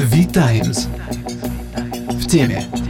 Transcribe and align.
V-Times. 0.00 0.88
В 2.08 2.26
теме. 2.26 2.87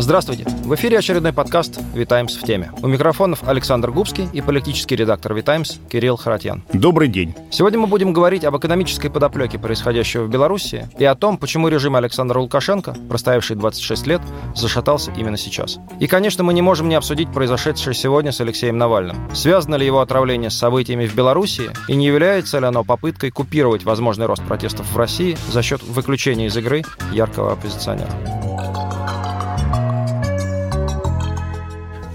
Здравствуйте! 0.00 0.44
В 0.64 0.72
эфире 0.76 0.98
очередной 0.98 1.32
подкаст 1.32 1.80
«Витаймс 1.92 2.36
в 2.36 2.44
теме». 2.44 2.70
У 2.82 2.86
микрофонов 2.86 3.42
Александр 3.48 3.90
Губский 3.90 4.28
и 4.32 4.40
политический 4.40 4.94
редактор 4.94 5.34
«Витаймс» 5.34 5.78
Кирилл 5.90 6.16
Харатьян. 6.16 6.62
Добрый 6.72 7.08
день. 7.08 7.34
Сегодня 7.50 7.80
мы 7.80 7.88
будем 7.88 8.12
говорить 8.12 8.44
об 8.44 8.56
экономической 8.56 9.08
подоплеке 9.08 9.58
происходящего 9.58 10.22
в 10.22 10.30
Беларуси 10.30 10.88
и 11.00 11.04
о 11.04 11.16
том, 11.16 11.36
почему 11.36 11.66
режим 11.66 11.96
Александра 11.96 12.38
Лукашенко, 12.38 12.94
проставивший 13.08 13.56
26 13.56 14.06
лет, 14.06 14.20
зашатался 14.54 15.10
именно 15.16 15.36
сейчас. 15.36 15.80
И, 15.98 16.06
конечно, 16.06 16.44
мы 16.44 16.54
не 16.54 16.62
можем 16.62 16.88
не 16.88 16.94
обсудить 16.94 17.32
произошедшее 17.32 17.92
сегодня 17.92 18.30
с 18.30 18.40
Алексеем 18.40 18.78
Навальным. 18.78 19.16
Связано 19.34 19.74
ли 19.74 19.84
его 19.84 20.00
отравление 20.00 20.50
с 20.50 20.54
событиями 20.54 21.06
в 21.06 21.16
Беларуси 21.16 21.72
и 21.88 21.96
не 21.96 22.06
является 22.06 22.60
ли 22.60 22.66
оно 22.66 22.84
попыткой 22.84 23.32
купировать 23.32 23.82
возможный 23.82 24.26
рост 24.26 24.44
протестов 24.44 24.92
в 24.92 24.96
России 24.96 25.36
за 25.50 25.60
счет 25.62 25.82
выключения 25.82 26.46
из 26.46 26.56
игры 26.56 26.84
яркого 27.12 27.54
оппозиционера? 27.54 28.12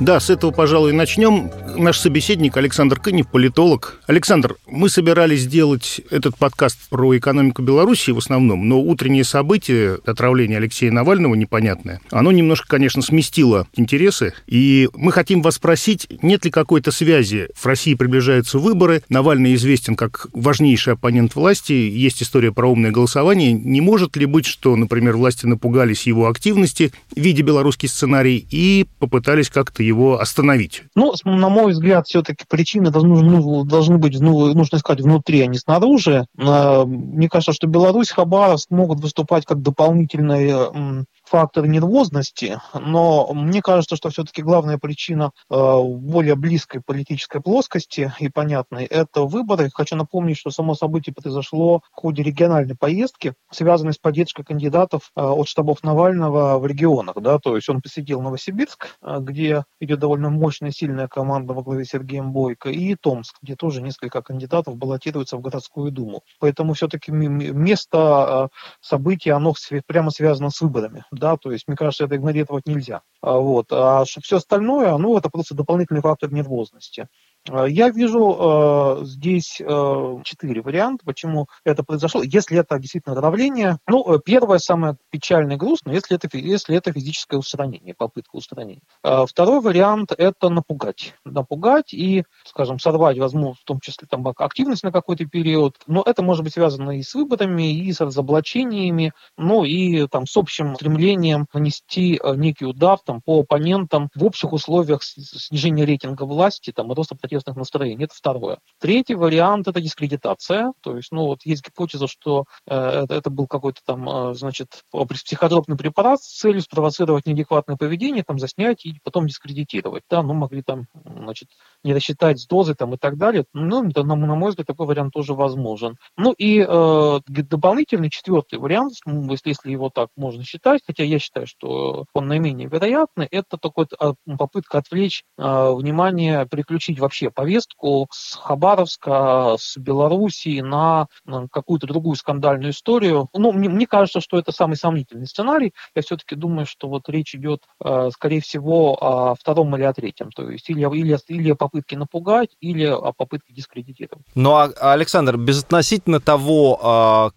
Да, 0.03 0.19
с 0.19 0.29
этого, 0.29 0.51
пожалуй, 0.51 0.91
начнем 0.91 1.49
наш 1.77 1.99
собеседник 1.99 2.57
Александр 2.57 2.99
Кынев, 2.99 3.27
политолог. 3.27 4.01
Александр, 4.07 4.55
мы 4.67 4.89
собирались 4.89 5.41
сделать 5.41 6.01
этот 6.09 6.37
подкаст 6.37 6.77
про 6.89 7.17
экономику 7.17 7.61
Беларуси 7.61 8.11
в 8.11 8.17
основном, 8.17 8.67
но 8.67 8.79
утреннее 8.79 9.23
событие, 9.23 9.99
отравление 10.05 10.57
Алексея 10.57 10.91
Навального 10.91 11.35
непонятное, 11.35 12.01
оно 12.11 12.31
немножко, 12.31 12.67
конечно, 12.67 13.01
сместило 13.01 13.67
интересы. 13.75 14.33
И 14.47 14.89
мы 14.95 15.11
хотим 15.11 15.41
вас 15.41 15.55
спросить, 15.55 16.07
нет 16.21 16.45
ли 16.45 16.51
какой-то 16.51 16.91
связи? 16.91 17.49
В 17.55 17.65
России 17.65 17.93
приближаются 17.93 18.59
выборы, 18.59 19.03
Навальный 19.09 19.55
известен 19.55 19.95
как 19.95 20.27
важнейший 20.33 20.93
оппонент 20.93 21.35
власти, 21.35 21.73
есть 21.73 22.21
история 22.23 22.51
про 22.51 22.67
умное 22.69 22.91
голосование. 22.91 23.53
Не 23.53 23.81
может 23.81 24.15
ли 24.15 24.25
быть, 24.25 24.45
что, 24.45 24.75
например, 24.75 25.17
власти 25.17 25.45
напугались 25.45 26.07
его 26.07 26.27
активности, 26.27 26.91
видя 27.15 27.43
белорусский 27.43 27.89
сценарий, 27.89 28.45
и 28.49 28.85
попытались 28.99 29.49
как-то 29.49 29.83
его 29.83 30.19
остановить? 30.19 30.83
Ну, 30.95 31.13
на 31.23 31.49
мой 31.49 31.62
мой 31.63 31.71
взгляд, 31.73 32.07
все-таки 32.07 32.45
причины 32.47 32.91
должны, 32.91 33.21
ну, 33.21 33.63
должны 33.63 33.97
быть, 33.97 34.19
ну, 34.19 34.53
нужно 34.53 34.77
искать 34.77 35.01
внутри, 35.01 35.41
а 35.41 35.47
не 35.47 35.57
снаружи. 35.57 36.25
А, 36.37 36.85
мне 36.85 37.29
кажется, 37.29 37.53
что 37.53 37.67
Беларусь, 37.67 38.11
Хабаровск 38.11 38.69
могут 38.69 38.99
выступать 38.99 39.45
как 39.45 39.61
дополнительные 39.61 41.05
фактор 41.33 41.65
нервозности, 41.65 42.59
но 42.75 43.33
мне 43.33 43.63
кажется, 43.63 43.95
что 43.95 44.11
все-таки 44.11 44.43
главная 44.43 44.77
причина 44.77 45.31
э, 45.49 45.55
более 45.55 46.35
близкой 46.35 46.79
политической 46.79 47.41
плоскости 47.41 48.13
и 48.19 48.29
понятной– 48.29 48.85
это 48.85 49.23
выборы. 49.23 49.71
Хочу 49.73 49.95
напомнить, 49.95 50.37
что 50.37 50.51
само 50.51 50.75
событие 50.75 51.11
произошло 51.11 51.81
в 51.91 52.01
ходе 52.01 52.21
региональной 52.21 52.75
поездки, 52.75 53.33
связанной 53.49 53.93
с 53.93 53.97
поддержкой 53.97 54.43
кандидатов 54.43 55.09
э, 55.15 55.21
от 55.23 55.47
штабов 55.47 55.81
Навального 55.81 56.59
в 56.59 56.67
регионах. 56.67 57.15
Да? 57.19 57.39
То 57.39 57.55
есть 57.55 57.67
он 57.67 57.81
посетил 57.81 58.21
Новосибирск, 58.21 58.95
э, 59.01 59.17
где 59.19 59.63
идет 59.79 59.97
довольно 59.97 60.29
мощная, 60.29 60.69
сильная 60.69 61.07
команда 61.07 61.55
во 61.55 61.63
главе 61.63 61.83
Сергеем 61.83 62.31
Бойко, 62.31 62.69
и 62.69 62.93
Томск, 62.93 63.37
где 63.41 63.55
тоже 63.55 63.81
несколько 63.81 64.21
кандидатов 64.21 64.77
баллотируются 64.77 65.37
в 65.37 65.41
городскую 65.41 65.91
думу. 65.91 66.21
Поэтому 66.39 66.75
все-таки 66.75 67.11
место 67.11 68.49
события, 68.81 69.33
оно 69.33 69.55
прямо 69.87 70.11
связано 70.11 70.51
с 70.51 70.61
выборами 70.61 71.05
да, 71.23 71.37
то 71.37 71.53
есть, 71.53 71.69
мне 71.69 71.77
кажется, 71.77 72.03
это 72.03 72.17
игнорировать 72.17 72.67
нельзя. 72.67 73.01
А 73.21 73.37
вот. 73.37 73.67
А 73.71 74.03
все 74.03 74.35
остальное, 74.35 74.97
ну, 74.97 75.17
это 75.17 75.29
просто 75.29 75.55
дополнительный 75.55 76.01
фактор 76.01 76.29
нервозности. 76.33 77.07
А, 77.49 77.65
я 77.65 77.89
вижу 77.89 79.01
э, 79.01 79.05
здесь 79.05 79.59
э, 79.59 80.15
четыре 80.23 80.61
варианта, 80.61 81.03
почему 81.05 81.47
это 81.65 81.83
произошло. 81.83 82.23
Если 82.23 82.57
это 82.57 82.79
действительно 82.79 83.19
давление, 83.19 83.79
ну, 83.87 84.15
э, 84.15 84.19
первое, 84.23 84.59
самое 84.59 84.95
печальное 85.09 85.55
и 85.55 85.59
грустное, 85.59 85.93
если 85.93 86.15
это, 86.15 86.29
если 86.37 86.75
это 86.75 86.93
физическое 86.93 87.37
устранение, 87.37 87.93
попытка 87.95 88.37
устранения. 88.37 88.81
А, 89.03 89.25
второй 89.25 89.59
вариант– 89.59 90.13
это 90.17 90.49
напугать. 90.49 91.15
Напугать 91.25 91.93
и, 91.93 92.23
скажем, 92.45 92.79
сорвать, 92.79 93.17
возможно, 93.17 93.55
в 93.55 93.63
том 93.65 93.79
числе 93.81 94.07
там, 94.09 94.25
активность 94.37 94.83
на 94.83 94.91
какой-то 94.91 95.25
период. 95.25 95.75
Но 95.85 96.01
это 96.05 96.23
может 96.23 96.43
быть 96.43 96.53
связано 96.53 96.97
и 96.97 97.03
с 97.03 97.13
выборами, 97.13 97.73
и 97.73 97.91
с 97.91 97.99
разоблачениями, 97.99 99.11
ну 99.37 99.65
и 99.65 100.07
там, 100.07 100.25
с 100.27 100.37
общим 100.37 100.75
стремлением 100.75 101.47
нанести 101.53 102.21
некий 102.35 102.65
удар 102.65 102.97
там, 103.05 103.21
по 103.21 103.41
оппонентам 103.41 104.09
в 104.15 104.23
общих 104.23 104.53
условиях 104.53 105.03
снижения 105.03 105.85
рейтинга 105.85 106.23
власти 106.23 106.71
там, 106.71 106.91
и 106.91 106.95
роста 106.95 107.15
протестных 107.33 107.55
настроений. 107.55 108.05
Это 108.05 108.13
второе. 108.15 108.59
Третий 108.79 109.15
вариант– 109.15 109.67
это 109.67 109.81
дискредитация. 109.81 110.73
То 110.81 110.95
есть, 110.95 111.11
ну, 111.11 111.25
вот 111.25 111.39
есть 111.45 111.65
гипотеза, 111.65 112.07
что 112.07 112.45
э, 112.67 112.75
это, 112.75 113.15
это 113.15 113.29
был 113.29 113.47
какой-то 113.47 113.81
там, 113.85 114.07
э, 114.07 114.33
значит, 114.35 114.83
психотропный 114.91 115.77
препарат 115.77 116.21
с 116.21 116.39
целью 116.39 116.61
спровоцировать 116.61 117.25
неадекватное 117.25 117.75
поведение, 117.75 118.23
там, 118.23 118.39
заснять 118.39 118.85
и 118.85 118.99
потом 119.03 119.27
дискредитировать. 119.27 120.03
Да, 120.09 120.21
ну, 120.21 120.33
могли 120.33 120.61
там, 120.61 120.85
значит, 121.05 121.49
не 121.83 121.93
рассчитать 121.93 122.39
с 122.39 122.47
дозой 122.47 122.75
там 122.75 122.93
и 122.93 122.97
так 122.97 123.17
далее. 123.17 123.45
Ну, 123.53 123.83
на, 123.83 124.03
на 124.03 124.35
мой 124.35 124.49
взгляд, 124.49 124.67
такой 124.67 124.87
вариант 124.87 125.13
тоже 125.13 125.33
возможен. 125.33 125.97
Ну, 126.17 126.33
и 126.33 126.65
э, 126.67 127.19
дополнительный 127.27 128.09
четвертый 128.09 128.59
вариант, 128.59 128.93
ну, 129.05 129.31
если, 129.31 129.49
если 129.49 129.71
его 129.71 129.89
так 129.89 130.09
можно 130.15 130.43
считать, 130.43 130.81
хотя 130.85 131.03
я 131.03 131.19
считаю, 131.19 131.47
что 131.47 132.05
он 132.13 132.27
наименее 132.27 132.67
вероятный, 132.67 133.27
это 133.31 133.57
такой 133.57 133.87
а, 133.99 134.13
попытка 134.37 134.77
отвлечь 134.77 135.23
э, 135.37 135.71
внимание, 135.71 136.47
переключить 136.49 136.99
вообще 136.99 137.22
вообще 137.23 137.31
повестку 137.31 138.07
с 138.11 138.35
Хабаровска, 138.35 139.55
с 139.59 139.77
Белоруссии 139.77 140.61
на, 140.61 141.07
какую-то 141.51 141.87
другую 141.87 142.15
скандальную 142.15 142.71
историю. 142.71 143.29
Ну, 143.33 143.51
мне, 143.51 143.69
мне 143.69 143.87
кажется, 143.87 144.21
что 144.21 144.37
это 144.37 144.51
самый 144.51 144.75
сомнительный 144.75 145.27
сценарий. 145.27 145.73
Я 145.95 146.01
все-таки 146.01 146.35
думаю, 146.35 146.65
что 146.65 146.87
вот 146.87 147.09
речь 147.09 147.35
идет, 147.35 147.61
э, 147.83 148.09
скорее 148.13 148.41
всего, 148.41 148.97
о 149.01 149.35
втором 149.35 149.75
или 149.75 149.83
о 149.83 149.93
третьем. 149.93 150.31
То 150.31 150.49
есть 150.49 150.69
или, 150.69 150.81
или, 150.81 151.17
или 151.27 151.51
о 151.51 151.55
попытке 151.55 151.97
напугать, 151.97 152.49
или 152.59 152.85
о 152.85 153.11
попытке 153.13 153.53
дискредитировать. 153.53 154.25
Ну, 154.35 154.53
а, 154.53 154.93
Александр, 154.93 155.37
безотносительно 155.37 156.19
того, 156.19 156.79
а, 156.81 157.29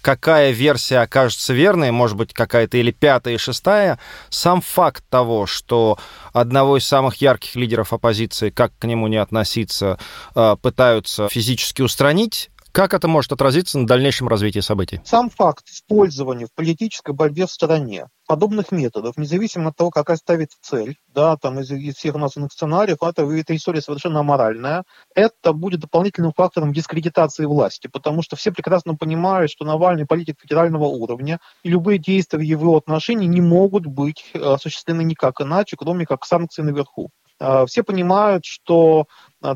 какая 0.00 0.50
версия 0.50 0.98
окажется 0.98 1.52
верной, 1.52 1.90
может 1.90 2.16
быть, 2.16 2.32
какая-то 2.32 2.78
или 2.78 2.90
пятая, 2.90 3.34
и 3.34 3.38
шестая, 3.38 3.98
сам 4.30 4.60
факт 4.60 5.04
того, 5.08 5.46
что 5.46 5.98
одного 6.32 6.78
из 6.78 6.84
самых 6.84 7.16
ярких 7.16 7.56
лидеров 7.56 7.92
оппозиции, 7.92 8.50
как 8.50 8.72
к 8.78 8.84
нему 8.84 9.06
не 9.08 9.16
относиться, 9.16 9.98
э, 10.34 10.56
пытаются 10.60 11.28
физически 11.28 11.82
устранить, 11.82 12.50
как 12.72 12.94
это 12.94 13.06
может 13.06 13.32
отразиться 13.32 13.78
на 13.78 13.86
дальнейшем 13.86 14.28
развитии 14.28 14.60
событий? 14.60 15.00
Сам 15.04 15.30
факт 15.30 15.68
использования 15.68 16.46
в 16.46 16.54
политической 16.54 17.14
борьбе 17.14 17.46
в 17.46 17.50
стране 17.50 18.08
подобных 18.26 18.72
методов, 18.72 19.18
независимо 19.18 19.70
от 19.70 19.76
того, 19.76 19.90
какая 19.90 20.16
ставится 20.16 20.56
цель, 20.62 20.96
да, 21.08 21.36
там 21.36 21.60
из, 21.60 21.70
из 21.70 21.96
всех 21.96 22.14
названных 22.14 22.52
сценариев, 22.52 22.98
это, 23.02 23.30
эта 23.30 23.54
история 23.54 23.82
совершенно 23.82 24.20
аморальная, 24.20 24.84
это 25.14 25.52
будет 25.52 25.80
дополнительным 25.80 26.32
фактором 26.34 26.72
дискредитации 26.72 27.44
власти, 27.44 27.88
потому 27.88 28.22
что 28.22 28.36
все 28.36 28.50
прекрасно 28.50 28.94
понимают, 28.94 29.50
что 29.50 29.66
Навальный 29.66 30.06
политик 30.06 30.40
федерального 30.40 30.84
уровня, 30.84 31.40
и 31.62 31.68
любые 31.68 31.98
действия 31.98 32.38
в 32.38 32.42
его 32.42 32.76
отношении 32.76 33.26
не 33.26 33.42
могут 33.42 33.84
быть 33.84 34.24
э, 34.32 34.38
осуществлены 34.38 35.02
никак 35.02 35.40
иначе, 35.42 35.76
кроме 35.76 36.06
как 36.06 36.24
санкции 36.24 36.62
наверху. 36.62 37.10
Э, 37.38 37.66
все 37.66 37.82
понимают, 37.82 38.44
что 38.44 39.06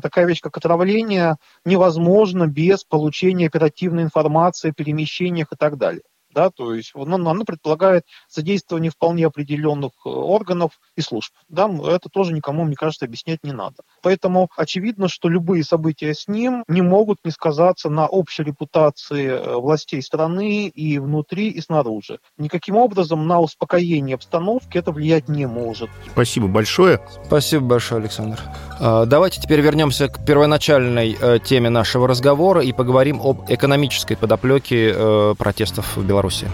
такая 0.01 0.25
вещь, 0.25 0.41
как 0.41 0.57
отравление, 0.57 1.37
невозможно 1.65 2.47
без 2.47 2.83
получения 2.83 3.47
оперативной 3.47 4.03
информации 4.03 4.69
о 4.69 4.73
перемещениях 4.73 5.47
и 5.51 5.55
так 5.55 5.77
далее 5.77 6.03
да, 6.37 6.51
то 6.51 6.75
есть 6.75 6.91
оно, 6.93 7.15
оно 7.15 7.45
предполагает 7.45 8.03
задействование 8.29 8.91
вполне 8.91 9.25
определенных 9.25 9.91
э, 10.05 10.09
органов 10.09 10.79
и 10.95 11.01
служб, 11.01 11.33
да, 11.49 11.67
это 11.67 12.09
тоже 12.09 12.31
никому, 12.31 12.63
мне 12.63 12.75
кажется, 12.75 13.05
объяснять 13.05 13.43
не 13.43 13.53
надо. 13.53 13.77
Поэтому 14.03 14.47
очевидно, 14.55 15.07
что 15.07 15.29
любые 15.29 15.63
события 15.63 16.13
с 16.13 16.27
ним 16.27 16.63
не 16.67 16.83
могут 16.83 17.25
не 17.25 17.31
сказаться 17.31 17.89
на 17.89 18.05
общей 18.05 18.43
репутации 18.43 19.29
э, 19.29 19.55
властей 19.55 20.03
страны 20.03 20.67
и 20.67 20.99
внутри, 20.99 21.49
и 21.49 21.59
снаружи. 21.59 22.19
Никаким 22.37 22.75
образом 22.75 23.25
на 23.25 23.39
успокоение 23.39 24.13
обстановки 24.13 24.77
это 24.77 24.91
влиять 24.91 25.27
не 25.27 25.47
может. 25.47 25.89
Спасибо 26.11 26.47
большое. 26.47 26.99
Спасибо 27.25 27.65
большое, 27.65 28.01
Александр. 28.01 28.39
А, 28.79 29.05
давайте 29.05 29.41
теперь 29.41 29.61
вернемся 29.61 30.07
к 30.07 30.23
первоначальной 30.23 31.17
э, 31.19 31.39
теме 31.43 31.71
нашего 31.71 32.07
разговора 32.07 32.61
и 32.61 32.73
поговорим 32.73 33.21
об 33.23 33.45
экономической 33.49 34.15
подоплеке 34.15 34.93
протестов 35.39 35.97
в 35.97 36.05
Беларуси. 36.05 36.26
Беларуси. 36.27 36.47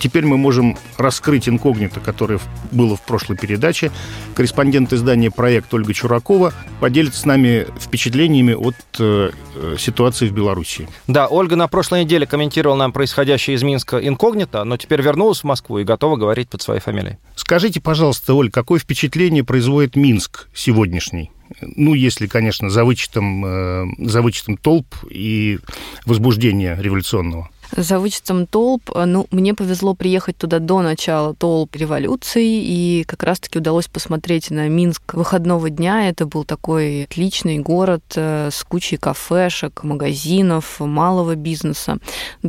Теперь 0.00 0.26
мы 0.26 0.36
можем 0.36 0.76
раскрыть 0.98 1.48
инкогнито, 1.48 1.98
которое 1.98 2.38
было 2.72 2.94
в 2.94 3.00
прошлой 3.00 3.38
передаче. 3.38 3.90
Корреспондент 4.34 4.92
издания 4.92 5.30
«Проект» 5.30 5.72
Ольга 5.72 5.94
Чуракова 5.94 6.52
поделится 6.78 7.20
с 7.20 7.24
нами 7.24 7.66
впечатлениями 7.80 8.52
от 8.52 8.74
э, 8.98 9.30
ситуации 9.78 10.28
в 10.28 10.32
Беларуси. 10.32 10.88
Да, 11.06 11.26
Ольга 11.26 11.56
на 11.56 11.68
прошлой 11.68 12.04
неделе 12.04 12.26
комментировала 12.26 12.76
нам 12.76 12.92
происходящее 12.92 13.56
из 13.56 13.62
Минска 13.62 13.96
инкогнито, 13.96 14.64
но 14.64 14.76
теперь 14.76 15.00
вернулась 15.00 15.40
в 15.40 15.44
Москву 15.44 15.78
и 15.78 15.84
готова 15.84 16.16
говорить 16.16 16.50
под 16.50 16.60
своей 16.60 16.80
фамилией. 16.80 17.16
Скажите, 17.34 17.80
пожалуйста, 17.80 18.34
Оль, 18.34 18.50
какое 18.50 18.80
впечатление 18.80 19.42
производит 19.42 19.96
Минск 19.96 20.48
сегодняшний? 20.52 21.30
Ну, 21.62 21.94
если, 21.94 22.26
конечно, 22.26 22.68
за 22.68 22.84
вычетом, 22.84 23.46
э, 23.46 23.86
за 24.00 24.20
вычетом 24.20 24.58
толп 24.58 24.94
и 25.08 25.60
возбуждения 26.04 26.76
революционного. 26.78 27.48
За 27.76 27.98
вычетом 27.98 28.46
толп, 28.46 28.90
ну, 28.94 29.26
мне 29.32 29.52
повезло 29.52 29.94
приехать 29.94 30.36
туда 30.36 30.60
до 30.60 30.80
начала 30.80 31.34
толп 31.34 31.74
революции, 31.74 32.62
и 32.62 33.04
как 33.04 33.24
раз-таки 33.24 33.58
удалось 33.58 33.88
посмотреть 33.88 34.50
на 34.50 34.68
Минск 34.68 35.14
выходного 35.14 35.70
дня. 35.70 36.08
Это 36.08 36.26
был 36.26 36.44
такой 36.44 37.04
отличный 37.04 37.58
город 37.58 38.04
э, 38.14 38.50
с 38.52 38.62
кучей 38.62 38.96
кафешек, 38.96 39.82
магазинов, 39.82 40.78
малого 40.78 41.34
бизнеса. 41.34 41.98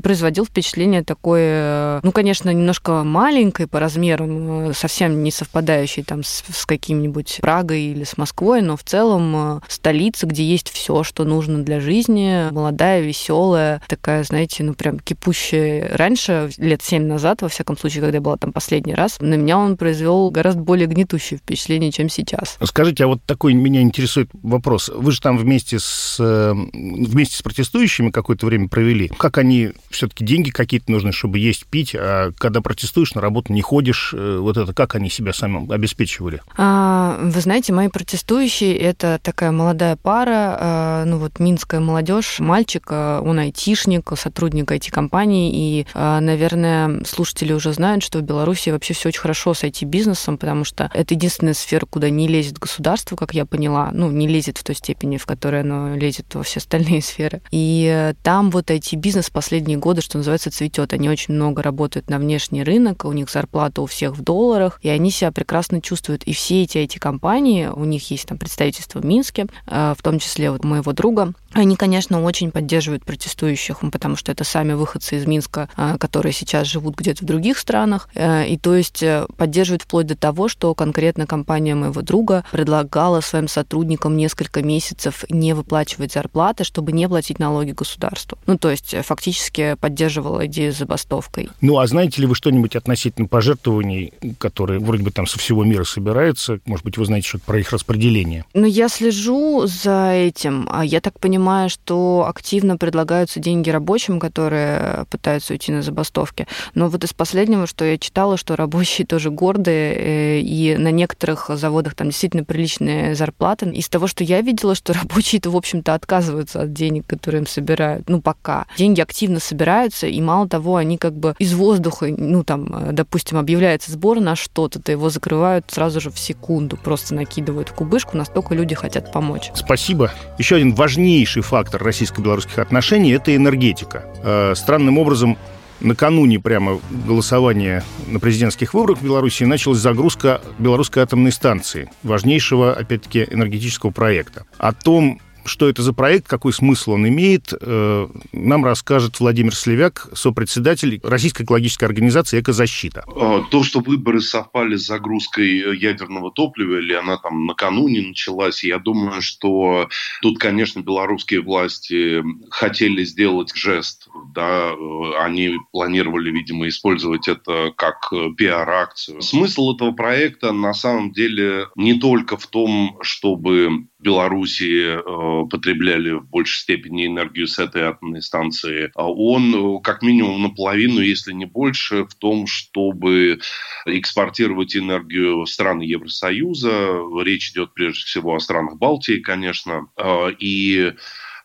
Производил 0.04 0.45
впечатление 0.45 1.04
такое, 1.04 2.01
ну, 2.04 2.12
конечно, 2.12 2.51
немножко 2.51 3.04
маленькое 3.04 3.68
по 3.68 3.80
размерам, 3.80 4.69
э, 4.69 4.74
совсем 4.74 5.24
не 5.24 5.31
совпадающей 5.31 6.04
там 6.04 6.24
с, 6.24 6.44
с 6.48 6.66
каким-нибудь 6.66 7.39
Прагой 7.42 7.81
или 7.81 8.04
с 8.04 8.18
Москвой, 8.18 8.62
но 8.62 8.78
в 8.78 8.83
целом 8.83 9.57
э, 9.57 9.62
столица, 9.68 10.28
где 10.28 10.44
есть 10.44 10.69
все, 10.69 11.04
что 11.04 11.24
нужно 11.24 11.63
для 11.63 11.80
жизни, 11.80 12.51
молодая, 12.51 13.01
веселая, 13.01 13.81
такая, 13.88 14.24
знаете, 14.24 14.63
ну, 14.63 14.75
прям 14.75 15.00
кипущая. 15.15 15.95
Раньше, 15.95 16.50
лет 16.57 16.81
семь 16.81 17.06
назад, 17.07 17.41
во 17.41 17.50
всяком 17.50 17.77
случае, 17.77 18.01
когда 18.01 18.17
я 18.17 18.21
была 18.21 18.38
там 18.38 18.51
последний 18.51 18.94
раз, 18.94 19.17
на 19.19 19.35
меня 19.35 19.57
он 19.57 19.77
произвел 19.77 20.29
гораздо 20.29 20.62
более 20.62 20.88
гнетущее 20.88 21.39
впечатление, 21.39 21.91
чем 21.91 22.09
сейчас. 22.09 22.57
Скажите, 22.63 23.06
а 23.06 23.07
вот 23.07 23.23
такой 23.25 23.53
меня 23.53 23.81
интересует 23.81 24.29
вопрос. 24.33 24.89
Вы 24.94 25.12
же 25.12 25.21
там 25.21 25.38
вместе 25.38 25.79
с, 25.79 26.17
э, 26.19 26.53
вместе 26.53 27.38
с 27.38 27.41
протестующими 27.41 28.09
какое-то 28.09 28.45
время 28.45 28.67
провели. 28.67 29.09
Как 29.17 29.38
они, 29.38 29.71
все-таки 29.89 30.25
деньги 30.25 30.50
какие-то 30.50 30.91
нужны, 30.91 31.12
чтобы 31.12 31.39
есть, 31.39 31.65
пить, 31.65 31.95
а 31.97 32.31
когда 32.38 32.61
протестуешь, 32.61 33.13
на 33.15 33.21
работу 33.21 33.53
не 33.53 33.61
ходишь, 33.61 34.13
э, 34.15 34.38
вот 34.39 34.57
это 34.57 34.73
как 34.73 34.95
они 34.95 35.09
себя 35.09 35.33
сами 35.33 35.71
обеспечивали? 35.73 36.41
А, 36.57 37.19
вы 37.21 37.39
знаете, 37.39 37.71
мои 37.73 37.88
протестующие, 37.88 38.75
это 38.75 39.19
такая 39.21 39.51
молодая 39.51 39.95
пара, 39.95 40.57
а, 40.59 41.06
ну 41.06 41.18
вот 41.18 41.39
минская 41.39 41.79
молодежь, 41.79 42.39
мальчик, 42.39 42.85
а, 42.89 43.21
он 43.21 43.39
айтишник, 43.39 44.11
сотрудник 44.18 44.71
IT-компании, 44.71 45.05
и, 45.54 45.86
а, 45.94 46.19
наверное, 46.19 47.04
слушатели 47.06 47.54
уже 47.54 47.74
знают, 47.74 48.04
что 48.04 48.19
в 48.19 48.22
Беларуси 48.22 48.69
вообще 48.69 48.94
все 48.94 49.10
очень 49.10 49.22
хорошо 49.22 49.54
с 49.54 49.63
IT-бизнесом, 49.63 50.38
потому 50.38 50.63
что 50.63 50.90
это 50.94 51.13
единственная 51.13 51.54
сфера, 51.54 51.86
куда 51.86 52.10
не 52.10 52.28
лезет 52.28 52.60
государство, 52.60 53.16
как 53.16 53.34
я 53.34 53.46
поняла, 53.46 53.90
ну, 53.94 54.12
не 54.12 54.28
лезет 54.28 54.57
в 54.57 54.63
той 54.63 54.75
степени, 54.75 55.18
в 55.18 55.25
которой 55.25 55.62
оно 55.62 55.96
лезет 55.96 56.34
во 56.36 56.44
все 56.44 56.60
остальные 56.60 57.02
сферы. 57.04 57.42
И 57.52 57.90
э, 57.92 58.13
там 58.24 58.50
вот 58.52 58.69
IT-бизнес 58.69 59.30
последние 59.30 59.78
годы, 59.78 60.02
что 60.02 60.18
называется, 60.18 60.52
цветет. 60.52 60.94
Они 60.94 61.10
очень 61.10 61.34
много 61.34 61.62
работают 61.62 62.10
на 62.10 62.18
внешний 62.18 62.63
рынок, 62.63 63.06
у 63.06 63.12
них 63.12 63.30
зарплата 63.30 63.81
у 63.81 63.86
всех 63.86 64.18
в 64.18 64.22
долларах, 64.22 64.80
и 64.81 64.90
они 64.90 65.12
себя 65.12 65.31
прекрасно 65.31 65.81
чувствуют. 65.81 66.24
И 66.24 66.34
все 66.34 66.63
эти 66.63 66.78
IT-компании, 66.78 67.68
у 67.68 67.84
них 67.84 68.10
есть 68.12 68.28
там 68.28 68.38
представительство 68.38 69.00
в 69.00 69.06
Минске, 69.06 69.48
э, 69.68 69.94
в 69.98 70.02
том 70.02 70.19
числе 70.19 70.52
вот 70.52 70.63
моего 70.63 70.94
друга, 70.94 71.34
они, 71.56 71.75
конечно, 71.75 72.22
очень 72.22 72.52
поддерживают 72.52 73.06
протестующих, 73.06 73.80
потому 73.92 74.16
что 74.16 74.31
это 74.31 74.44
сами 74.44 74.74
выходцы 74.74 75.18
из 75.18 75.25
Минска, 75.25 75.69
э, 75.78 75.98
которые 75.98 76.34
сейчас 76.34 76.68
живут 76.68 76.96
где-то 76.96 77.24
в 77.24 77.25
других 77.25 77.57
странах. 77.57 78.10
И 78.16 78.60
то 78.62 78.75
есть 78.75 79.04
поддерживают 79.38 79.84
вплоть 79.84 80.07
до 80.07 80.16
того, 80.16 80.48
что 80.48 80.74
конкретно 80.75 81.25
компания 81.25 81.75
моего 81.75 82.02
друга 82.02 82.44
предлагала 82.52 83.22
своим 83.22 83.48
сотрудникам 83.48 84.18
несколько 84.18 84.62
месяцев 84.62 85.24
не 85.30 85.54
выплачивать 85.54 86.13
зарплаты, 86.13 86.63
чтобы 86.63 86.92
не 86.92 87.07
платить 87.07 87.40
налоги 87.40 87.72
государству. 87.72 88.38
Ну, 88.46 88.57
то 88.57 88.69
есть 88.69 88.96
фактически 89.04 89.75
поддерживала 89.80 90.46
идею 90.48 90.74
с 90.74 90.78
забастовкой. 90.78 91.50
Ну, 91.62 91.78
а 91.80 91.88
знаете 91.88 92.22
ли 92.22 92.28
вы 92.28 92.36
что-нибудь 92.36 92.75
относительно 92.75 93.28
пожертвований, 93.28 94.13
которые 94.38 94.80
вроде 94.80 95.04
бы 95.04 95.12
там 95.12 95.25
со 95.25 95.40
всего 95.40 95.63
мира 95.63 95.84
собираются? 95.84 96.60
Может 96.66 96.86
быть, 96.86 96.98
вы 96.98 97.06
знаете 97.06 97.30
что-то 97.30 97.46
про 97.46 97.60
их 97.60 97.72
распределение? 97.72 98.46
Ну, 98.54 98.66
я 98.66 98.90
слежу 98.90 99.68
за 99.68 100.12
этим. 100.12 100.68
А 100.72 100.84
я 100.84 101.02
так 101.02 101.19
понимаю, 101.19 101.44
что 101.69 102.25
активно 102.27 102.77
предлагаются 102.77 103.39
деньги 103.39 103.69
рабочим, 103.69 104.19
которые 104.19 105.06
пытаются 105.09 105.53
уйти 105.53 105.71
на 105.71 105.81
забастовки. 105.81 106.47
Но 106.74 106.89
вот 106.89 107.03
из 107.03 107.13
последнего, 107.13 107.68
что 107.68 107.86
я 107.86 107.97
читала, 107.97 108.38
что 108.38 108.56
рабочие 108.56 109.07
тоже 109.07 109.30
гордые, 109.31 109.95
э, 109.95 110.39
и 110.39 110.75
на 110.77 110.92
некоторых 110.92 111.50
заводах 111.53 111.95
там 111.95 112.09
действительно 112.09 112.44
приличные 112.44 113.15
зарплаты. 113.15 113.69
Из 113.69 113.89
того, 113.89 114.07
что 114.07 114.24
я 114.24 114.42
видела, 114.42 114.75
что 114.75 114.94
рабочие-то, 115.01 115.50
в 115.50 115.56
общем-то, 115.56 115.94
отказываются 115.94 116.62
от 116.62 116.74
денег, 116.74 117.06
которые 117.07 117.42
им 117.42 117.47
собирают. 117.47 118.09
Ну, 118.09 118.21
пока. 118.21 118.65
Деньги 118.77 119.01
активно 119.01 119.39
собираются, 119.39 120.07
и 120.07 120.21
мало 120.21 120.47
того, 120.47 120.75
они 120.75 120.97
как 120.97 121.15
бы 121.15 121.36
из 121.39 121.53
воздуха, 121.53 122.07
ну, 122.07 122.44
там, 122.44 122.94
допустим, 122.94 123.38
объявляется 123.38 123.92
сбор 123.92 124.19
на 124.19 124.36
что-то, 124.36 124.81
то 124.81 124.92
его 124.92 125.09
закрывают 125.09 125.65
сразу 125.69 126.00
же 126.00 126.09
в 126.09 126.19
секунду, 126.19 126.77
просто 126.77 127.15
накидывают 127.15 127.69
в 127.69 127.74
кубышку, 127.74 128.18
настолько 128.18 128.53
люди 128.56 128.75
хотят 128.75 129.12
помочь. 129.12 129.51
Спасибо. 129.53 130.12
Еще 130.38 130.56
один 130.56 130.74
важнейший 130.74 131.34
фактор 131.41 131.83
российско-белорусских 131.83 132.59
отношений– 132.59 133.11
это 133.11 133.35
энергетика. 133.35 134.05
Э, 134.23 134.53
странным 134.55 134.97
образом 134.97 135.37
накануне 135.81 136.39
прямо 136.39 136.79
голосования 137.05 137.83
на 138.07 138.19
президентских 138.19 138.73
выборах 138.73 138.99
в 138.99 139.03
Беларуси 139.03 139.43
началась 139.43 139.79
загрузка 139.79 140.41
белорусской 140.57 141.03
атомной 141.03 141.31
станции, 141.31 141.89
важнейшего, 142.03 142.73
опять-таки, 142.73 143.27
энергетического 143.29 143.91
проекта. 143.91 144.45
О 144.57 144.73
том, 144.73 145.19
что 145.45 145.69
это 145.69 145.81
за 145.81 145.94
проект, 145.94 146.27
какой 146.27 146.53
смысл 146.53 146.92
он 146.92 147.07
имеет, 147.07 147.53
э, 147.59 148.07
нам 148.31 148.65
расскажет 148.65 149.19
Владимир 149.19 149.56
Слевяк, 149.56 150.09
сопредседатель 150.13 151.00
Российской 151.03 151.44
экологической 151.44 151.86
организации 151.86 152.39
«Экозащита». 152.39 153.06
А, 153.07 153.44
то, 153.50 153.63
что 153.63 153.80
выборы 153.80 154.21
совпали 154.21 154.75
с 154.75 154.86
загрузкой 154.86 155.77
ядерного 155.77 156.31
топлива, 156.31 156.80
или 156.80 156.94
она 156.94 157.18
там 157.18 157.45
накануне 157.45 158.01
началась, 158.01 158.63
я 158.63 158.80
думаю, 158.80 159.21
что 159.21 159.89
тут, 160.21 160.39
конечно, 160.39 160.81
белорусские 160.81 161.42
власти 161.42 162.24
хотели 162.50 163.03
сделать 163.03 163.51
жест, 163.56 164.07
да, 164.33 164.71
они 165.19 165.56
планировали, 165.71 166.31
видимо, 166.31 166.68
использовать 166.68 167.27
это 167.27 167.71
как 167.75 168.12
пиар-акцию. 168.38 169.21
Смысл 169.21 169.75
этого 169.75 169.92
проекта 169.92 170.51
на 170.51 170.74
самом 170.74 171.12
деле 171.12 171.68
не 171.75 172.00
только 172.00 172.38
в 172.38 172.47
том, 172.47 172.97
чтобы 173.01 173.88
Белоруссии 174.06 175.00
э, 175.00 175.50
потребляли 175.50 176.12
в 176.12 176.30
большей 176.30 176.60
степени 176.60 177.07
энергию 177.07 177.48
с 177.48 177.57
этой 177.57 177.81
атомной 177.81 178.22
станции, 178.22 178.92
а 178.94 179.12
он 179.12 179.56
э, 179.56 179.81
как 179.81 180.04
минимум 180.04 180.44
наполовину, 180.44 181.02
если 181.02 181.34
не 181.34 181.46
больше, 181.46 182.06
в 182.06 182.13
том, 182.13 182.46
чтобы 182.46 183.40
экспортировать 183.88 184.75
энергию 184.75 185.42
в 185.42 185.48
страны 185.48 185.81
Евросоюза. 185.81 187.00
Речь 187.24 187.52
идет 187.52 187.74
прежде 187.74 188.06
всего 188.06 188.36
о 188.36 188.40
странах 188.40 188.78
Балтии, 188.78 189.19
конечно, 189.19 189.88
э, 189.98 190.31
и 190.38 190.94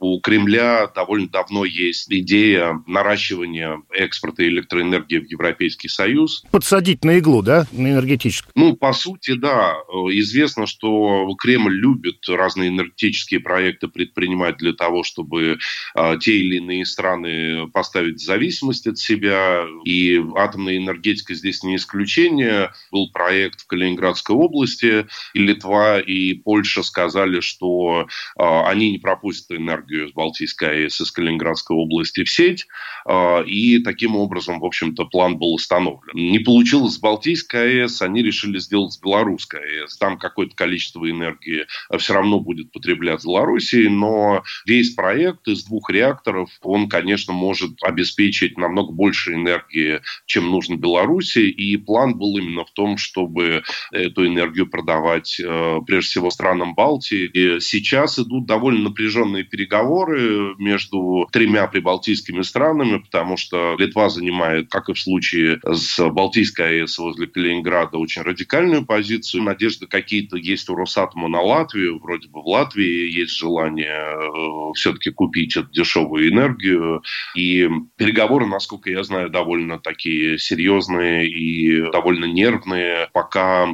у 0.00 0.19
Кремля 0.20 0.88
довольно 0.94 1.29
давно 1.29 1.64
есть 1.67 2.11
идея 2.11 2.82
наращивания 2.87 3.82
экспорта 3.91 4.49
электроэнергии 4.49 5.19
в 5.19 5.30
Европейский 5.30 5.88
Союз. 5.88 6.42
Подсадить 6.50 7.04
на 7.04 7.19
иглу, 7.19 7.42
да, 7.42 7.66
на 7.71 7.92
энергетическую? 7.92 8.52
Ну, 8.57 8.76
по 8.76 8.95
сути, 8.95 9.35
да. 9.35 9.75
Известно, 10.12 10.66
что 10.66 11.28
Кремль 11.38 11.75
любит 11.75 12.26
разные 12.28 12.71
энергетические 12.71 13.40
проекты 13.40 13.88
предпринимать 13.88 14.57
для 14.57 14.73
того, 14.73 15.02
чтобы 15.02 15.59
э, 15.95 16.19
те 16.19 16.38
или 16.38 16.57
иные 16.57 16.87
страны 16.87 17.69
поставить 17.69 18.21
в 18.21 18.25
зависимость 18.25 18.87
от 18.87 18.99
себя. 18.99 19.66
И 19.85 20.19
атомная 20.35 20.78
энергетика 20.78 21.35
здесь 21.35 21.62
не 21.62 21.76
исключение. 21.76 22.73
Был 22.90 23.11
проект 23.12 23.61
в 23.61 23.66
Калининградской 23.66 24.35
области, 24.35 25.07
и 25.35 25.38
Литва, 25.38 26.00
и 26.00 26.33
Польша 26.35 26.83
сказали, 26.83 27.40
что 27.40 28.07
э, 28.38 28.42
они 28.42 28.92
не 28.92 28.99
пропустят 28.99 29.59
энергию 29.59 29.89
энергию 29.90 30.09
с 30.09 30.12
Балтийской 30.12 30.87
из 30.87 31.11
Калининградской 31.11 31.76
области 31.76 32.25
в 32.25 32.30
сеть, 32.30 32.66
а, 33.04 33.42
и 33.42 33.78
таким 33.80 34.16
образом, 34.16 34.61
в 34.61 34.64
общем-то, 34.64 35.06
план 35.06 35.38
был 35.38 35.54
установлен. 35.54 36.14
Не 36.14 36.38
получилось 36.38 36.94
с 36.94 36.99
Балтийской 36.99 37.82
АЭС, 37.82 38.02
они 38.02 38.23
решили 38.23 38.59
сделать 38.59 38.92
с 38.92 39.00
Белорусской 39.00 39.61
АЭС. 39.61 39.97
Там 39.99 40.18
какое-то 40.18 40.54
количество 40.54 41.09
энергии 41.11 41.66
все 41.99 42.14
равно 42.14 42.40
будет 42.40 42.73
потреблять 42.73 43.25
Белоруссии, 43.25 43.88
но 43.88 44.42
весь 44.66 44.94
проект 44.94 45.49
из 45.49 45.64
двух 45.64 45.90
реакторов, 45.90 46.50
он, 46.62 46.88
конечно, 46.88 47.32
может 47.32 47.82
обеспечить 47.82 48.56
намного 48.56 48.92
больше 48.92 49.35
энергии, 49.35 50.00
чем 50.26 50.50
нужно 50.50 50.76
Беларуси, 50.76 51.40
и 51.40 51.76
план 51.76 52.16
был 52.16 52.38
именно 52.38 52.64
в 52.64 52.70
том, 52.73 52.97
чтобы 52.97 53.62
эту 53.92 54.26
энергию 54.26 54.68
продавать 54.68 55.40
э, 55.40 55.78
прежде 55.87 56.11
всего 56.11 56.30
странам 56.30 56.75
Балтии. 56.75 57.26
И 57.32 57.61
сейчас 57.61 58.18
идут 58.18 58.47
довольно 58.47 58.85
напряженные 58.90 59.44
переговоры 59.44 59.79
переговоры 59.80 60.54
между 60.58 61.28
тремя 61.32 61.66
прибалтийскими 61.66 62.42
странами, 62.42 62.99
потому 62.99 63.37
что 63.37 63.76
Литва 63.78 64.08
занимает, 64.08 64.70
как 64.70 64.88
и 64.88 64.94
в 64.94 65.00
случае 65.00 65.60
с 65.64 65.99
Балтийской 66.10 66.82
АЭС 66.82 66.99
возле 66.99 67.26
Калининграда, 67.26 67.99
очень 67.99 68.22
радикальную 68.22 68.84
позицию. 68.84 69.42
Надежды 69.42 69.87
какие-то 69.87 70.37
есть 70.37 70.68
у 70.68 70.75
Росатома 70.75 71.28
на 71.28 71.40
Латвию. 71.40 71.99
Вроде 71.99 72.28
бы 72.28 72.42
в 72.42 72.46
Латвии 72.46 73.10
есть 73.10 73.37
желание 73.37 73.88
э, 73.90 74.72
все-таки 74.75 75.10
купить 75.10 75.56
эту 75.56 75.70
дешевую 75.70 76.28
энергию. 76.30 77.02
И 77.34 77.68
переговоры, 77.96 78.46
насколько 78.46 78.90
я 78.90 79.02
знаю, 79.02 79.30
довольно 79.30 79.78
такие 79.78 80.38
серьезные 80.38 81.28
и 81.28 81.90
довольно 81.90 82.26
нервные. 82.26 83.08
Пока 83.12 83.68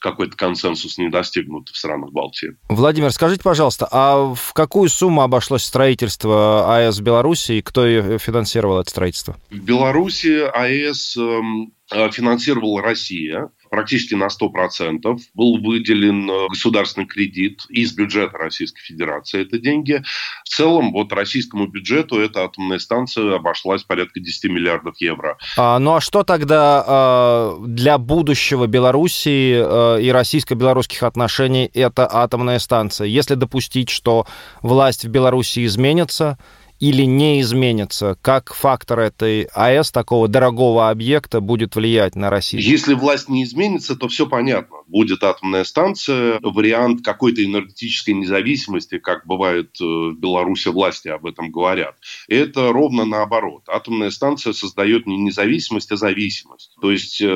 какой-то 0.00 0.36
консенсус 0.36 0.98
не 0.98 1.08
достигнут 1.08 1.68
в 1.68 1.76
странах 1.76 2.10
Балтии. 2.10 2.56
Владимир, 2.68 3.12
скажите, 3.12 3.42
пожалуйста, 3.42 3.88
а 3.90 4.34
в 4.34 4.52
какую 4.52 4.88
сумму 4.88 5.22
обошлось 5.22 5.62
строительство 5.62 6.76
АЭС 6.76 6.98
в 6.98 7.02
Беларуси 7.02 7.52
и 7.52 7.62
кто 7.62 7.86
финансировал 8.18 8.80
это 8.80 8.90
строительство? 8.90 9.36
В 9.50 9.58
Беларуси 9.58 10.44
АЭС 10.52 11.16
эм, 11.16 11.72
финансировала 12.10 12.82
Россия 12.82 13.50
практически 13.72 14.14
на 14.14 14.26
100%. 14.26 15.18
Был 15.32 15.56
выделен 15.56 16.30
э, 16.30 16.48
государственный 16.50 17.06
кредит 17.06 17.62
из 17.70 17.94
бюджета 17.94 18.36
Российской 18.36 18.82
Федерации. 18.82 19.40
Это 19.40 19.58
деньги. 19.58 20.02
В 20.44 20.48
целом, 20.50 20.92
вот 20.92 21.10
российскому 21.14 21.66
бюджету 21.66 22.20
эта 22.20 22.44
атомная 22.44 22.78
станция 22.78 23.34
обошлась 23.34 23.82
порядка 23.82 24.20
10 24.20 24.50
миллиардов 24.50 24.96
евро. 25.00 25.38
А, 25.56 25.78
ну 25.78 25.94
а 25.94 26.00
что 26.02 26.22
тогда 26.22 26.84
а, 26.86 27.58
для 27.66 27.96
будущего 27.96 28.66
Белоруссии 28.66 29.54
а, 29.56 29.96
и 29.96 30.10
российско-белорусских 30.10 31.02
отношений 31.02 31.70
эта 31.72 32.06
атомная 32.12 32.58
станция? 32.58 33.06
Если 33.06 33.36
допустить, 33.36 33.88
что 33.88 34.26
власть 34.60 35.06
в 35.06 35.08
Беларуси 35.08 35.64
изменится, 35.64 36.36
или 36.82 37.04
не 37.04 37.40
изменится? 37.42 38.18
Как 38.22 38.52
фактор 38.52 38.98
этой 38.98 39.44
АЭС, 39.54 39.92
такого 39.92 40.26
дорогого 40.26 40.90
объекта, 40.90 41.40
будет 41.40 41.76
влиять 41.76 42.16
на 42.16 42.28
Россию? 42.28 42.60
Если 42.64 42.94
власть 42.94 43.28
не 43.28 43.44
изменится, 43.44 43.94
то 43.94 44.08
все 44.08 44.26
понятно. 44.26 44.78
Будет 44.88 45.22
атомная 45.22 45.62
станция, 45.62 46.40
вариант 46.42 47.04
какой-то 47.04 47.44
энергетической 47.44 48.14
независимости, 48.14 48.98
как 48.98 49.28
бывает 49.28 49.76
э, 49.80 49.84
в 49.84 50.18
Беларуси 50.18 50.68
власти 50.68 51.06
об 51.06 51.24
этом 51.24 51.52
говорят. 51.52 51.94
Это 52.26 52.72
ровно 52.72 53.04
наоборот. 53.04 53.62
Атомная 53.68 54.10
станция 54.10 54.52
создает 54.52 55.06
не 55.06 55.18
независимость, 55.18 55.92
а 55.92 55.96
зависимость. 55.96 56.74
То 56.80 56.90
есть 56.90 57.20
э, 57.20 57.26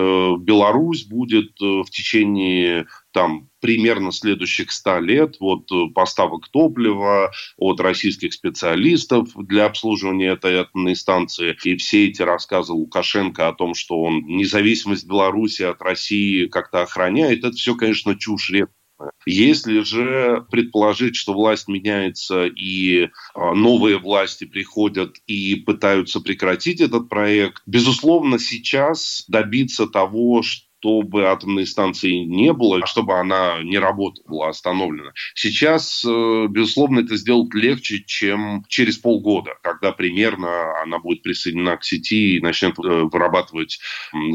Беларусь 0.41 1.05
будет 1.05 1.53
э, 1.63 1.83
в 1.87 1.91
течение 1.91 2.87
там 3.17 3.49
примерно 3.61 4.13
следующих 4.13 4.71
100 4.71 4.99
лет 5.01 5.37
от 5.41 5.73
э, 5.73 5.89
поставок 5.95 6.51
топлива, 6.51 7.33
от 7.57 7.81
российских 7.81 8.35
специалистов 8.35 9.31
для 9.35 9.65
обслуживания 9.65 10.33
этой 10.33 10.57
атомной 10.57 10.95
станции. 10.95 11.57
И 11.65 11.77
все 11.77 12.09
эти 12.09 12.21
рассказы 12.21 12.75
Лукашенко 12.75 13.49
о 13.49 13.55
том, 13.55 13.73
что 13.73 14.03
он 14.03 14.27
независимость 14.27 15.09
Беларуси 15.09 15.63
от 15.63 15.81
России 15.81 16.45
как-то 16.45 16.83
охраняет, 16.83 17.39
это 17.39 17.53
все, 17.53 17.75
конечно, 17.75 18.19
чушь 18.19 18.51
редкая. 18.51 18.77
Если 19.25 19.81
же 19.81 20.45
предположить, 20.51 21.17
что 21.17 21.33
власть 21.33 21.69
меняется 21.69 22.47
и 22.47 23.09
а, 23.35 23.55
новые 23.55 23.99
власти 23.99 24.45
приходят 24.45 25.17
и 25.27 25.55
пытаются 25.57 26.21
прекратить 26.21 26.83
этот 26.83 27.09
проект, 27.09 27.63
безусловно, 27.67 28.39
сейчас 28.39 29.25
добиться 29.27 29.87
того, 29.87 30.43
что 30.43 30.67
чтобы 30.87 31.27
атомной 31.27 31.67
станции 31.67 32.13
не 32.13 32.53
было, 32.53 32.87
чтобы 32.87 33.19
она 33.19 33.61
не 33.63 33.77
работала, 33.77 34.25
была 34.29 34.49
остановлена. 34.51 35.11
Сейчас, 35.35 36.05
э, 36.07 36.47
безусловно, 36.49 37.01
это 37.01 37.17
сделать 37.17 37.53
легче, 37.55 38.05
чем 38.07 38.65
через 38.69 38.97
полгода, 38.97 39.55
когда 39.63 39.91
примерно 39.91 40.81
она 40.81 41.01
будет 41.01 41.23
присоединена 41.23 41.77
к 41.77 41.85
сети 41.85 42.37
и 42.37 42.41
начнет 42.41 42.79
э, 42.79 42.83
вырабатывать 42.83 43.81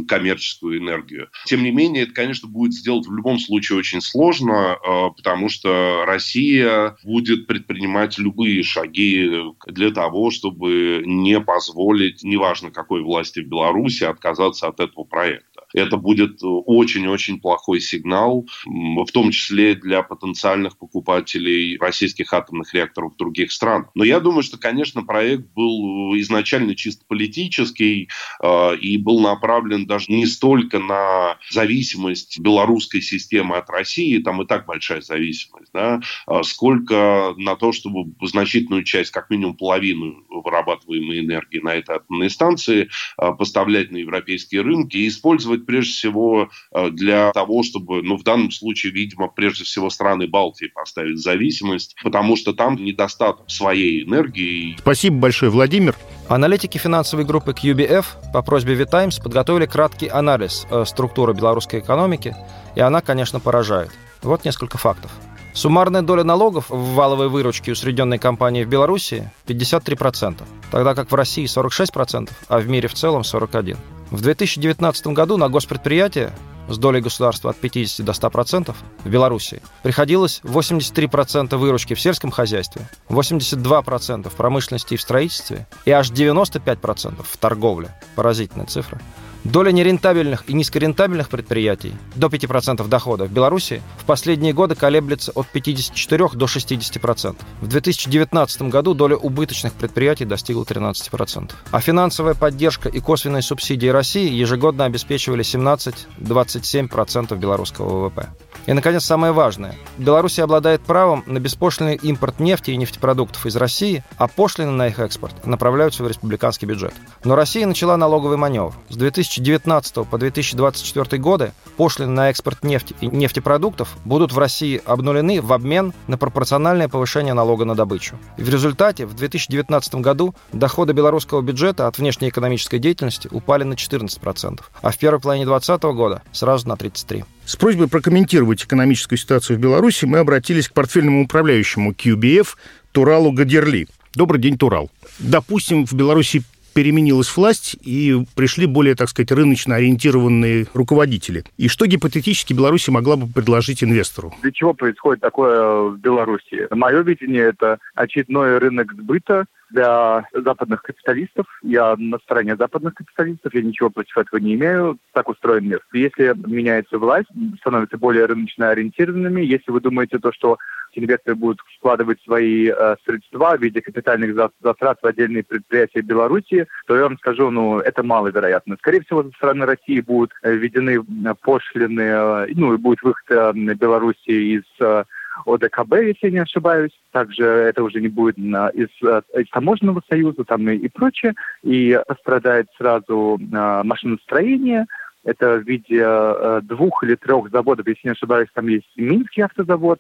коммерческую 0.10 0.80
энергию. 0.80 1.30
Тем 1.46 1.64
не 1.64 1.72
менее, 1.72 2.04
это, 2.04 2.14
конечно, 2.14 2.50
будет 2.50 2.74
сделать 2.74 3.08
в 3.08 3.16
любом 3.16 3.40
случае 3.40 3.80
очень 3.80 4.02
сложно, 4.02 4.76
э, 4.76 5.10
потому 5.16 5.48
что 5.48 6.04
Россия 6.06 6.98
будет 7.04 7.48
предпринимать 7.48 8.18
любые 8.18 8.62
шаги 8.64 9.32
для 9.68 9.92
того, 9.92 10.32
чтобы 10.32 11.04
не 11.06 11.40
позволить, 11.40 12.24
неважно 12.24 12.72
какой 12.72 13.04
власти 13.04 13.40
в 13.40 13.48
Беларуси, 13.48 14.04
отказаться 14.04 14.68
от 14.68 14.82
этого 14.82 15.06
проекта 15.06 15.51
это 15.74 15.98
будет 15.98 16.40
очень-очень 16.42 17.40
плохой 17.40 17.80
сигнал, 17.80 18.48
в 18.66 19.12
том 19.12 19.32
числе 19.32 19.76
для 19.76 20.04
потенциальных 20.04 20.78
покупателей 20.78 21.78
российских 21.78 22.34
атомных 22.34 22.74
реакторов 22.74 23.14
в 23.14 23.18
других 23.18 23.52
странах. 23.52 23.90
Но 23.96 24.04
я 24.04 24.20
думаю, 24.20 24.44
что, 24.44 24.58
конечно, 24.58 25.04
проект 25.04 25.48
был 25.54 26.16
изначально 26.18 26.76
чисто 26.76 27.06
политический 27.08 28.10
э, 28.42 28.78
и 28.78 28.98
был 28.98 29.20
направлен 29.20 29.86
даже 29.86 30.12
не 30.12 30.26
столько 30.26 30.80
на 30.80 31.38
зависимость 31.50 32.40
белорусской 32.40 33.02
системы 33.02 33.58
от 33.58 33.70
России, 33.70 34.18
там 34.20 34.42
и 34.42 34.46
так 34.46 34.66
большая 34.66 35.02
зависимость, 35.02 35.72
да, 35.74 36.02
а 36.26 36.44
сколько 36.44 37.34
на 37.38 37.56
то, 37.56 37.72
чтобы 37.72 38.14
значительную 38.22 38.84
часть, 38.84 39.12
как 39.12 39.30
минимум 39.30 39.56
половину 39.56 40.24
вырабатываемой 40.30 41.20
энергии 41.20 41.60
на 41.60 41.76
этой 41.76 41.96
атомной 41.96 42.30
станции 42.30 42.90
э, 43.18 43.32
поставлять 43.38 43.92
на 43.92 43.98
европейские 43.98 44.62
рынки 44.62 44.98
и 44.98 45.08
использовать 45.08 45.61
использовать 45.62 45.66
прежде 45.66 45.94
всего 45.94 46.50
э, 46.74 46.90
для 46.90 47.32
того, 47.32 47.64
чтобы, 47.64 48.02
ну, 48.04 48.18
в 48.18 48.24
данном 48.24 48.52
случае, 48.52 48.92
видимо, 48.92 49.28
прежде 49.28 49.64
всего 49.64 49.90
страны 49.90 50.28
Балтии 50.28 50.68
поставить 50.68 51.20
зависимость, 51.20 51.96
потому 52.04 52.36
что 52.36 52.54
там 52.54 52.76
недостаток 52.76 53.50
своей 53.50 54.04
энергии. 54.04 54.76
Спасибо 54.80 55.18
большое, 55.18 55.52
Владимир. 55.52 55.96
Аналитики 56.28 56.78
финансовой 56.78 57.26
группы 57.26 57.52
QBF 57.52 58.06
по 58.34 58.42
просьбе 58.42 58.76
Витаймс 58.76 59.20
подготовили 59.20 59.66
краткий 59.66 60.08
анализ 60.08 60.66
э, 60.70 60.86
структуры 60.86 61.34
белорусской 61.34 61.80
экономики, 61.80 62.36
и 62.76 62.82
она, 62.82 63.02
конечно, 63.02 63.40
поражает. 63.40 63.92
Вот 64.22 64.46
несколько 64.46 64.78
фактов. 64.78 65.12
Суммарная 65.54 66.02
доля 66.02 66.24
налогов 66.24 66.70
в 66.70 66.94
валовой 66.94 67.28
выручке 67.28 67.74
усредненной 67.74 68.18
компании 68.18 68.64
в 68.64 68.70
Беларуси 68.70 69.30
53%, 69.48 70.44
тогда 70.72 70.96
как 70.96 71.12
в 71.12 71.16
России 71.16 71.44
46%, 71.44 72.30
а 72.48 72.60
в 72.60 72.70
мире 72.70 72.88
в 72.88 72.94
целом 72.94 73.22
41%. 73.22 73.78
В 74.12 74.20
2019 74.20 75.08
году 75.08 75.38
на 75.38 75.48
госпредприятия 75.48 76.34
с 76.68 76.78
долей 76.78 77.00
государства 77.00 77.50
от 77.50 77.58
50 77.58 78.06
до 78.06 78.12
100% 78.12 78.76
в 79.06 79.10
Беларуси 79.10 79.62
приходилось 79.84 80.42
83% 80.44 81.56
выручки 81.56 81.94
в 81.94 82.02
сельском 82.02 82.30
хозяйстве, 82.30 82.90
82% 83.08 84.30
в 84.30 84.34
промышленности 84.34 84.96
и 84.96 84.98
в 84.98 85.02
строительстве 85.02 85.66
и 85.86 85.92
аж 85.92 86.12
95% 86.12 87.24
в 87.24 87.38
торговле. 87.38 87.96
Поразительная 88.16 88.66
цифра. 88.66 89.00
Доля 89.44 89.72
нерентабельных 89.72 90.44
и 90.48 90.54
низкорентабельных 90.54 91.30
предприятий 91.30 91.94
до 92.16 92.28
5% 92.28 92.88
дохода 92.88 93.26
в 93.26 93.32
Беларуси 93.32 93.82
в 93.98 94.06
последние 94.06 94.54
годы 94.54 94.76
колеблется 94.76 95.32
от 95.32 95.48
54 95.48 96.30
до 96.34 96.46
60%. 96.46 97.36
В 97.62 97.68
2019 97.68 98.62
году 98.64 98.94
доля 98.94 99.16
убыточных 99.16 99.74
предприятий 99.74 100.26
достигла 100.26 100.64
13%. 100.64 101.52
А 101.72 101.82
финансовая 101.82 102.36
поддержка 102.36 102.88
и 102.88 103.00
косвенные 103.00 103.42
субсидии 103.42 103.88
России 103.88 104.32
ежегодно 104.32 104.86
обеспечивали 104.86 105.44
17-27% 105.44 107.36
белорусского 107.36 108.06
ВВП. 108.06 108.30
И, 108.68 108.74
наконец, 108.74 109.04
самое 109.04 109.34
важное. 109.34 109.76
Беларусь 109.98 110.38
обладает 110.38 110.82
правом 110.82 111.24
на 111.26 111.40
беспошлинный 111.40 111.96
импорт 111.96 112.40
нефти 112.40 112.72
и 112.72 112.78
нефтепродуктов 112.78 113.46
из 113.48 113.56
России, 113.56 114.04
а 114.18 114.28
пошлины 114.28 114.72
на 114.72 114.88
их 114.88 115.00
экспорт 115.00 115.48
направляются 115.48 116.04
в 116.04 116.08
республиканский 116.08 116.68
бюджет. 116.68 116.94
Но 117.24 117.36
Россия 117.36 117.66
начала 117.66 117.98
налоговый 117.98 118.38
маневр. 118.38 118.74
С 118.90 118.96
2019 119.32 120.08
по 120.10 120.18
2024 120.18 121.22
годы 121.22 121.54
пошлины 121.78 122.12
на 122.12 122.30
экспорт 122.30 122.64
нефти 122.64 122.96
и 123.00 123.08
нефтепродуктов 123.08 123.96
будут 124.04 124.34
в 124.34 124.38
России 124.38 124.82
обнулены 124.86 125.42
в 125.42 125.54
обмен 125.54 125.94
на 126.08 126.18
пропорциональное 126.18 126.90
повышение 126.90 127.34
налога 127.34 127.64
на 127.64 127.76
добычу. 127.76 128.18
И 128.38 128.44
в 128.44 128.50
результате 128.50 129.06
в 129.06 129.14
2019 129.14 129.96
году 129.96 130.36
доходы 130.52 130.94
белорусского 130.94 131.42
бюджета 131.42 131.88
от 131.88 131.98
внешнеэкономической 131.98 132.80
деятельности 132.80 133.30
упали 133.32 133.64
на 133.64 133.74
14%, 133.74 134.60
а 134.82 134.92
в 134.92 134.98
первой 134.98 135.22
половине 135.22 135.46
2020 135.46 135.84
года 135.96 136.22
сразу 136.34 136.68
на 136.68 136.74
33%. 136.74 137.24
С 137.46 137.56
просьбой 137.56 137.88
прокомментировать 137.88 138.64
экономическую 138.64 139.18
ситуацию 139.18 139.58
в 139.58 139.62
Беларуси 139.62 140.06
мы 140.06 140.20
обратились 140.20 140.70
к 140.70 140.74
портфельному 140.74 141.24
управляющему 141.24 141.92
QBF 141.92 142.50
Туралу 142.92 143.32
Гадерли. 143.32 143.88
Добрый 144.14 144.42
день, 144.42 144.58
Турал. 144.58 144.90
Допустим, 145.20 145.86
в 145.86 145.94
Беларуси 145.94 146.44
переменилась 146.74 147.36
власть 147.36 147.76
и 147.84 148.26
пришли 148.36 148.66
более, 148.66 148.96
так 148.96 149.10
сказать, 149.10 149.32
рыночно 149.32 149.76
ориентированные 149.76 150.68
руководители. 150.74 151.44
И 151.58 151.68
что 151.68 151.86
гипотетически 151.86 152.54
Беларусь 152.54 152.88
могла 152.88 153.16
бы 153.16 153.28
предложить 153.28 153.84
инвестору? 153.84 154.34
Для 154.42 154.52
чего 154.52 154.74
происходит 154.74 155.22
такое 155.22 155.90
в 155.90 155.98
Беларуси? 155.98 156.68
Мое 156.72 157.02
видение– 157.02 157.44
это 157.50 157.80
очередной 157.96 158.58
рынок 158.58 158.94
сбыта, 158.94 159.46
для 159.72 160.26
западных 160.34 160.84
капиталистов. 160.84 161.46
Я 161.64 161.96
на 161.98 162.20
стороне 162.20 162.56
западных 162.56 162.94
капиталистов, 162.94 163.54
я 163.54 163.62
ничего 163.62 163.90
против 163.90 164.18
этого 164.18 164.40
не 164.40 164.56
имею. 164.56 164.98
Так 165.14 165.30
устроен 165.30 165.68
мир. 165.68 165.82
Если 165.94 166.34
меняется 166.48 166.98
власть, 166.98 167.30
становятся 167.60 167.98
более 167.98 168.26
рыночно 168.26 168.70
ориентированными. 168.70 169.42
Если 169.42 169.72
вы 169.72 169.82
думаете 169.82 170.20
то, 170.20 170.32
что 170.32 170.58
инвесторы 171.00 171.36
будут 171.36 171.60
вкладывать 171.78 172.22
свои 172.24 172.70
э, 172.70 172.96
средства 173.06 173.56
в 173.58 173.62
виде 173.62 173.82
капитальных 173.82 174.36
затрат 174.62 175.00
в 175.02 175.06
отдельные 175.06 175.44
предприятия 175.44 176.02
Беларуси, 176.02 176.68
то 176.88 176.96
я 176.96 177.04
вам 177.04 177.18
скажу, 177.18 177.50
ну, 177.50 177.80
это 177.80 178.04
маловероятно. 178.04 178.76
Скорее 178.78 179.02
всего, 179.02 179.24
со 179.24 179.30
стороны 179.32 179.66
России 179.66 180.02
будут 180.02 180.32
э, 180.44 180.54
введены 180.54 181.00
э, 181.00 181.34
пошлины, 181.42 182.02
э, 182.02 182.48
ну, 182.56 182.74
и 182.74 182.78
будет 182.78 183.02
выход 183.02 183.26
э, 183.30 183.54
Беларуси 183.76 184.30
из 184.30 184.64
э, 184.80 185.04
ОДКБ, 185.46 185.94
если 185.96 186.30
не 186.30 186.40
ошибаюсь. 186.40 186.92
Также 187.12 187.46
это 187.46 187.84
уже 187.84 188.02
не 188.02 188.10
будет 188.10 188.38
из, 188.38 188.90
из 189.02 189.50
таможенного 189.52 190.02
союза 190.10 190.44
там 190.44 190.70
и, 190.70 190.76
и 190.76 190.90
прочее. 190.90 191.34
И 191.64 192.00
пострадает 192.08 192.68
сразу 192.78 193.40
машиностроение, 193.84 194.86
Это 195.24 195.60
в 195.60 195.68
виде 195.68 196.02
э, 196.04 196.62
двух 196.64 197.04
или 197.04 197.16
трех 197.16 197.50
заводов, 197.52 197.88
если 197.88 198.08
не 198.08 198.12
ошибаюсь, 198.12 198.50
там 198.54 198.68
есть 198.68 198.90
Минский 198.96 199.42
автозавод, 199.42 200.00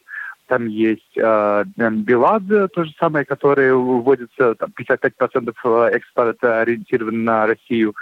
там 0.51 0.67
есть 0.67 1.17
э, 1.17 1.63
Беладзе, 1.77 2.67
то 2.67 2.83
же 2.83 2.91
самое, 2.99 3.23
которое 3.23 3.73
вводится, 3.73 4.53
там 4.55 4.73
55% 4.77 5.89
экспорта 5.91 6.59
ориентирован 6.59 7.23
на 7.23 7.47
Россию. 7.47 7.95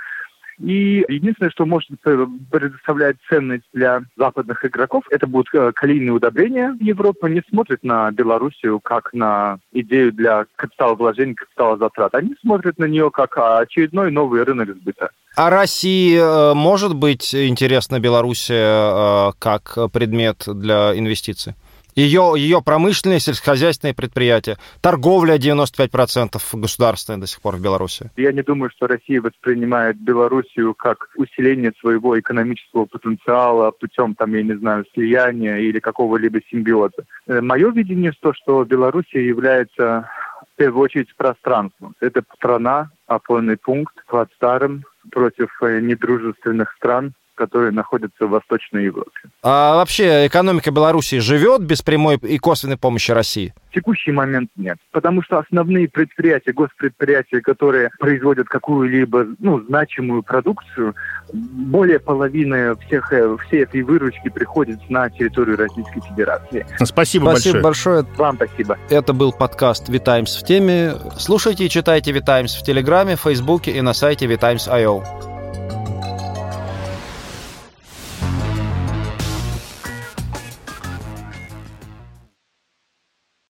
И 0.58 1.06
единственное, 1.08 1.52
что 1.52 1.68
может 1.68 1.90
предоставлять 2.02 3.18
ценность 3.30 3.66
для 3.72 4.02
западных 4.18 4.66
игроков, 4.66 5.04
это 5.12 5.28
будут 5.28 5.54
э, 5.54 5.72
калийные 5.74 6.12
удобрения. 6.12 6.76
Европа 6.80 7.28
не 7.28 7.44
смотрит 7.52 7.84
на 7.84 8.10
Белоруссию 8.10 8.80
как 8.80 9.14
на 9.14 9.60
идею 9.72 10.12
для 10.12 10.48
капиталовложений, 10.56 11.36
капиталозатрат. 11.36 12.16
Они 12.16 12.34
смотрят 12.42 12.80
на 12.80 12.86
нее 12.86 13.12
как 13.12 13.38
очередной 13.38 14.10
новый 14.10 14.44
рынок 14.44 14.70
сбыта. 14.70 15.12
А 15.36 15.52
России 15.52 16.18
э, 16.18 16.56
может 16.56 16.96
быть 16.96 17.36
интересна 17.36 18.00
Белоруссия 18.00 19.30
э, 19.30 19.32
как 19.38 19.78
предмет 19.94 20.46
для 20.48 20.98
инвестиций? 20.98 21.54
Ее, 21.96 22.34
ее 22.36 22.62
промышленные, 22.62 23.20
сельскохозяйственные 23.20 23.94
предприятия, 23.94 24.58
торговля 24.82 25.38
95% 25.38 26.40
государственная 26.54 27.20
до 27.20 27.28
сих 27.28 27.42
пор 27.42 27.56
в 27.56 27.62
Беларуси. 27.62 28.12
Я 28.16 28.32
не 28.32 28.44
думаю, 28.44 28.70
что 28.70 28.88
Россия 28.88 29.22
воспринимает 29.22 29.98
Белоруссию 30.00 30.74
как 30.76 31.10
усиление 31.16 31.74
своего 31.80 32.20
экономического 32.20 32.86
потенциала 32.86 33.72
путем, 33.72 34.16
там, 34.16 34.34
я 34.34 34.44
не 34.44 34.58
знаю, 34.58 34.86
слияния 34.94 35.58
или 35.58 35.80
какого-либо 35.80 36.40
симбиоза. 36.50 37.06
Э, 37.28 37.42
Мое 37.42 37.72
видение 37.72 38.14
то, 38.20 38.34
что 38.34 38.64
Белоруссия 38.66 39.26
является 39.26 40.10
в 40.54 40.58
первую 40.58 40.84
очередь 40.84 41.16
пространством. 41.16 41.96
Это 42.00 42.24
страна, 42.36 42.92
опорный 43.08 43.58
пункт 43.58 43.94
старым 44.36 44.84
против 45.12 45.50
э, 45.62 45.80
недружественных 45.80 46.74
стран, 46.78 47.14
которые 47.40 47.72
находятся 47.72 48.28
в 48.28 48.32
Восточной 48.32 48.84
Европе. 48.84 49.22
А 49.42 49.76
вообще 49.76 50.28
экономика 50.28 50.72
Беларуси 50.72 51.20
живет 51.20 51.62
без 51.62 51.82
прямой 51.82 52.18
и 52.18 52.38
косвенной 52.38 52.76
помощи 52.76 53.12
России? 53.12 53.54
В 53.70 53.74
текущий 53.74 54.12
момент 54.12 54.50
нет, 54.58 54.78
потому 54.92 55.24
что 55.24 55.40
основные 55.40 55.88
предприятия, 55.88 56.52
госпредприятия, 56.52 57.40
которые 57.40 57.92
производят 57.98 58.50
какую-либо 58.50 59.28
ну, 59.40 59.62
значимую 59.62 60.22
продукцию, 60.22 60.96
более 61.32 62.00
половины 62.00 62.76
всех, 62.88 63.14
э, 63.14 63.38
всей 63.48 63.64
этой 63.64 63.84
выручки 63.84 64.28
приходит 64.30 64.80
на 64.90 65.10
территорию 65.10 65.56
Российской 65.56 66.02
Федерации. 66.02 66.66
Спасибо, 66.84 67.30
спасибо 67.30 67.62
большое. 67.62 68.04
большое. 68.04 68.18
Вам 68.18 68.36
спасибо. 68.36 68.78
Это 68.90 69.14
был 69.14 69.32
подкаст 69.32 69.88
«Витаймс 69.88 70.36
в 70.36 70.46
теме». 70.46 70.96
Слушайте 71.18 71.66
и 71.66 71.70
читайте 71.70 72.12
«Витаймс» 72.12 72.56
в 72.56 72.64
Телеграме, 72.64 73.16
Фейсбуке 73.16 73.72
и 73.72 73.82
на 73.82 73.94
сайте 73.94 74.26
vitimes.io. 74.26 75.29